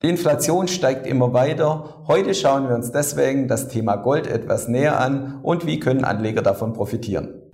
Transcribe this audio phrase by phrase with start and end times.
[0.00, 2.04] Die Inflation steigt immer weiter.
[2.06, 6.40] Heute schauen wir uns deswegen das Thema Gold etwas näher an und wie können Anleger
[6.40, 7.47] davon profitieren.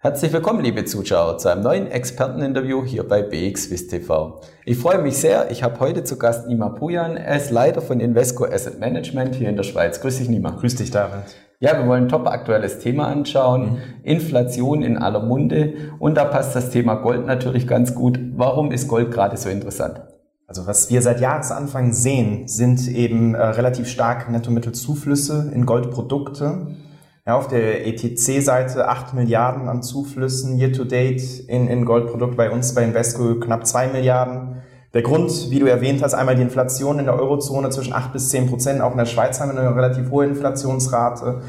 [0.00, 4.40] Herzlich willkommen, liebe Zuschauer, zu einem neuen Experteninterview hier bei BXWIS TV.
[4.64, 7.16] Ich freue mich sehr, ich habe heute zu Gast Nima Pujan.
[7.16, 10.00] Er ist Leiter von Invesco Asset Management hier in der Schweiz.
[10.00, 10.50] Grüß dich, Nima.
[10.52, 11.24] Grüß dich, David.
[11.58, 13.72] Ja, wir wollen ein top aktuelles Thema anschauen.
[13.72, 13.78] Mhm.
[14.04, 15.74] Inflation in aller Munde.
[15.98, 18.20] Und da passt das Thema Gold natürlich ganz gut.
[18.36, 20.00] Warum ist Gold gerade so interessant?
[20.46, 26.68] Also was wir seit Jahresanfang sehen, sind eben äh, relativ starke Nettomittelzuflüsse in Goldprodukte.
[27.28, 32.50] Ja, auf der ETC-Seite 8 Milliarden an Zuflüssen year to date in, in Goldprodukt, bei
[32.50, 34.62] uns bei Invesco knapp 2 Milliarden.
[34.94, 38.30] Der Grund, wie du erwähnt hast, einmal die Inflation in der Eurozone zwischen 8 bis
[38.30, 38.80] 10 Prozent.
[38.80, 41.42] Auch in der Schweiz haben wir eine relativ hohe Inflationsrate.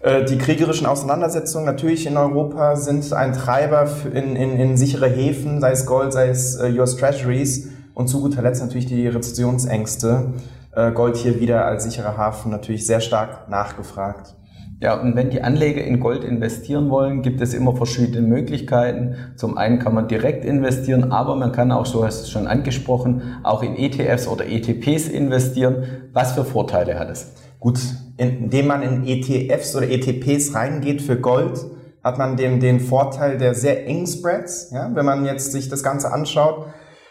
[0.00, 5.60] Äh, die kriegerischen Auseinandersetzungen natürlich in Europa sind ein Treiber in, in, in sichere Häfen,
[5.60, 7.68] sei es Gold, sei es äh, US Treasuries.
[7.92, 10.32] Und zu guter Letzt natürlich die Rezessionsängste.
[10.74, 14.34] Äh, Gold hier wieder als sicherer Hafen natürlich sehr stark nachgefragt.
[14.80, 19.16] Ja, und wenn die Anleger in Gold investieren wollen, gibt es immer verschiedene Möglichkeiten.
[19.34, 22.46] Zum einen kann man direkt investieren, aber man kann auch, so hast du es schon
[22.46, 25.82] angesprochen, auch in ETFs oder ETPs investieren.
[26.12, 27.32] Was für Vorteile hat es?
[27.58, 27.80] Gut,
[28.18, 31.58] indem man in ETFs oder ETPs reingeht für Gold,
[32.04, 34.70] hat man den, den Vorteil der sehr engen Spreads.
[34.70, 36.66] Ja, wenn man jetzt sich das Ganze anschaut,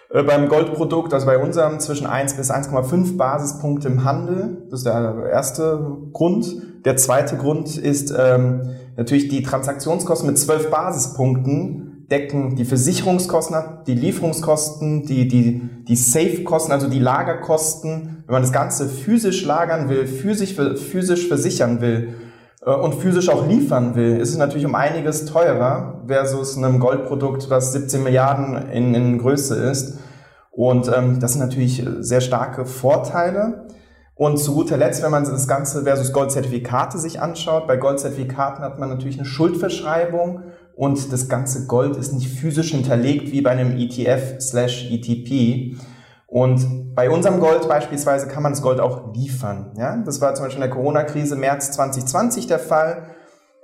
[0.09, 4.65] beim Goldprodukt, also bei unserem zwischen 1 bis 1,5 Basispunkte im Handel.
[4.69, 6.55] Das ist der erste Grund.
[6.85, 8.61] Der zweite Grund ist ähm,
[8.95, 16.71] natürlich die Transaktionskosten mit 12 Basispunkten decken die Versicherungskosten die Lieferungskosten, die, die, die Safe-Kosten,
[16.71, 18.23] also die Lagerkosten.
[18.25, 22.26] Wenn man das Ganze physisch lagern will, physisch, physisch versichern will äh,
[22.75, 27.73] und physisch auch liefern will, ist es natürlich um einiges teurer versus einem Goldprodukt, was
[27.73, 29.99] 17 Milliarden in, in Größe ist.
[30.51, 33.67] Und ähm, das sind natürlich sehr starke Vorteile.
[34.15, 38.79] Und zu guter Letzt, wenn man das Ganze versus Goldzertifikate sich anschaut, bei Goldzertifikaten hat
[38.79, 40.41] man natürlich eine Schuldverschreibung
[40.75, 45.77] und das ganze Gold ist nicht physisch hinterlegt wie bei einem ETF slash ETP.
[46.27, 49.73] Und bei unserem Gold beispielsweise kann man das Gold auch liefern.
[49.77, 49.97] Ja?
[49.97, 53.15] Das war zum Beispiel in der Corona-Krise März 2020 der Fall.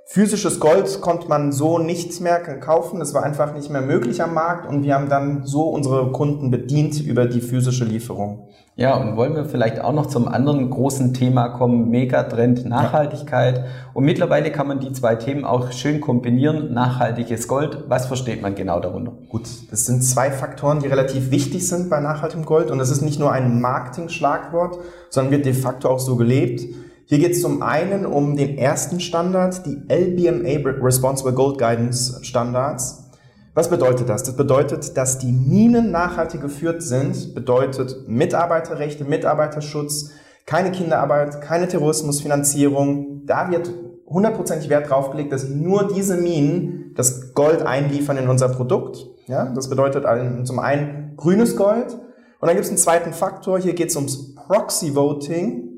[0.06, 4.34] Physisches Gold konnte man so nicht mehr kaufen, das war einfach nicht mehr möglich am
[4.34, 8.48] Markt und wir haben dann so unsere Kunden bedient über die physische Lieferung.
[8.76, 13.58] Ja, und wollen wir vielleicht auch noch zum anderen großen Thema kommen, Megatrend Nachhaltigkeit.
[13.58, 13.64] Ja.
[13.94, 17.84] Und mittlerweile kann man die zwei Themen auch schön kombinieren, nachhaltiges Gold.
[17.88, 19.12] Was versteht man genau darunter?
[19.30, 23.00] Gut, das sind zwei Faktoren, die relativ wichtig sind bei nachhaltigem Gold und das ist
[23.00, 24.78] nicht nur ein Marketing-Schlagwort,
[25.08, 26.62] sondern wird de facto auch so gelebt.
[27.06, 33.10] Hier geht es zum einen um den ersten Standard, die LBMA Responsible Gold Guidance Standards.
[33.52, 34.22] Was bedeutet das?
[34.22, 40.12] Das bedeutet, dass die Minen nachhaltig geführt sind, bedeutet Mitarbeiterrechte, Mitarbeiterschutz,
[40.46, 43.26] keine Kinderarbeit, keine Terrorismusfinanzierung.
[43.26, 43.70] Da wird
[44.06, 49.06] hundertprozentig Wert drauf gelegt, dass nur diese Minen das Gold einliefern in unser Produkt.
[49.26, 50.04] Ja, das bedeutet
[50.46, 51.92] zum einen grünes Gold.
[51.92, 53.58] Und dann gibt es einen zweiten Faktor.
[53.58, 55.73] Hier geht es ums Proxy Voting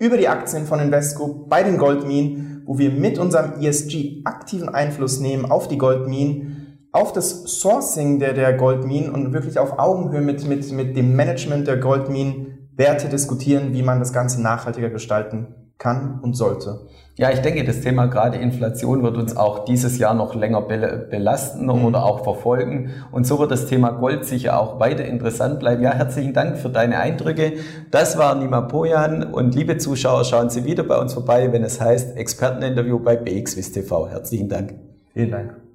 [0.00, 5.20] über die Aktien von Invesco bei den Goldminen, wo wir mit unserem ESG aktiven Einfluss
[5.20, 10.48] nehmen auf die Goldminen, auf das Sourcing der, der Goldminen und wirklich auf Augenhöhe mit,
[10.48, 16.20] mit, mit dem Management der Goldminen Werte diskutieren, wie man das Ganze nachhaltiger gestalten kann
[16.22, 16.78] und sollte.
[17.16, 21.64] Ja, ich denke, das Thema gerade Inflation wird uns auch dieses Jahr noch länger belasten
[21.64, 21.84] mhm.
[21.84, 22.90] oder auch verfolgen.
[23.12, 25.82] Und so wird das Thema Gold sicher auch weiter interessant bleiben.
[25.82, 27.54] Ja, herzlichen Dank für deine Eindrücke.
[27.90, 31.80] Das war Nima Pojan und liebe Zuschauer, schauen Sie wieder bei uns vorbei, wenn es
[31.80, 34.08] heißt Experteninterview bei BXWIS TV.
[34.08, 34.74] Herzlichen Dank.
[35.12, 35.69] Vielen Dank.